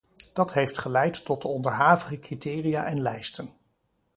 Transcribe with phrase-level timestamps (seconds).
[0.33, 3.49] Dat heeft geleid tot de onderhavige criteria en lijsten.